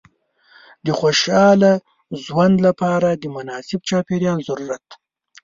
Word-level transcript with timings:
د 0.85 0.87
خوشحاله 0.99 1.71
ژوند 2.23 2.55
لپاره 2.67 3.09
د 3.13 3.23
مناسب 3.35 3.79
چاپېریال 3.89 4.39
ضرورت 4.49 4.81
دی. 4.89 4.95